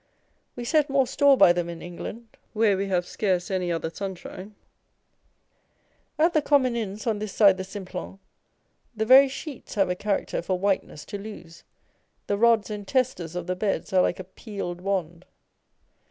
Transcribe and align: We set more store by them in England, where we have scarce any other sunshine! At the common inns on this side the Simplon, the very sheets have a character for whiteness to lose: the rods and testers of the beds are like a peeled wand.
We 0.55 0.63
set 0.65 0.89
more 0.89 1.05
store 1.05 1.37
by 1.37 1.53
them 1.53 1.69
in 1.69 1.79
England, 1.83 2.29
where 2.53 2.75
we 2.75 2.87
have 2.87 3.05
scarce 3.05 3.51
any 3.51 3.71
other 3.71 3.91
sunshine! 3.91 4.55
At 6.17 6.33
the 6.33 6.41
common 6.41 6.75
inns 6.75 7.05
on 7.05 7.19
this 7.19 7.33
side 7.33 7.57
the 7.57 7.63
Simplon, 7.63 8.17
the 8.97 9.05
very 9.05 9.27
sheets 9.29 9.75
have 9.75 9.91
a 9.91 9.95
character 9.95 10.41
for 10.41 10.57
whiteness 10.57 11.05
to 11.05 11.19
lose: 11.19 11.63
the 12.25 12.35
rods 12.39 12.71
and 12.71 12.87
testers 12.87 13.35
of 13.35 13.45
the 13.45 13.55
beds 13.55 13.93
are 13.93 14.01
like 14.01 14.19
a 14.19 14.23
peeled 14.23 14.81
wand. 14.81 15.23